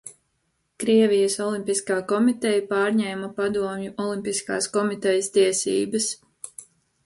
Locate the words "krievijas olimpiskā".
0.83-1.97